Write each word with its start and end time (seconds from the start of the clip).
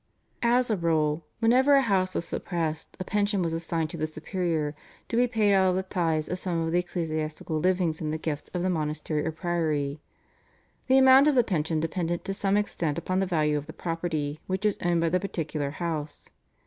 As 0.41 0.71
a 0.71 0.75
rule 0.75 1.27
whenever 1.41 1.75
a 1.75 1.83
house 1.83 2.15
was 2.15 2.25
suppressed 2.27 2.97
a 2.99 3.03
pension 3.03 3.43
was 3.43 3.53
assigned 3.53 3.91
to 3.91 3.97
the 3.97 4.07
superior, 4.07 4.73
to 5.09 5.15
be 5.15 5.27
paid 5.27 5.53
out 5.53 5.69
of 5.69 5.75
the 5.75 5.83
tithes 5.83 6.27
of 6.27 6.39
some 6.39 6.59
of 6.59 6.71
the 6.71 6.79
ecclesiastical 6.79 7.59
livings 7.59 8.01
in 8.01 8.09
the 8.09 8.17
gift 8.17 8.49
of 8.55 8.63
the 8.63 8.69
monastery 8.71 9.23
or 9.23 9.31
priory. 9.31 9.99
The 10.87 10.97
amount 10.97 11.27
of 11.27 11.35
the 11.35 11.43
pension 11.43 11.79
depended 11.79 12.25
to 12.25 12.33
some 12.33 12.57
extent 12.57 12.97
upon 12.97 13.19
the 13.19 13.27
value 13.27 13.59
of 13.59 13.67
the 13.67 13.73
property 13.73 14.39
which 14.47 14.65
was 14.65 14.79
owned 14.83 15.01
by 15.01 15.09
the 15.09 15.19
particular 15.19 15.69
house. 15.69 16.31